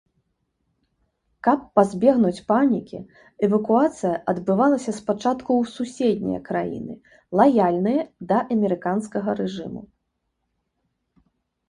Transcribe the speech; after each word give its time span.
Каб 1.47 1.59
пазбегнуць 1.79 2.45
панікі 2.51 2.99
эвакуацыя 3.47 4.13
адбывалася 4.33 4.91
спачатку 4.99 5.51
ў 5.59 5.63
суседнія 5.75 6.39
краіны, 6.51 6.97
лаяльныя 7.41 8.01
да 8.31 8.37
амерыканскага 8.55 9.29
рэжыму. 9.45 9.81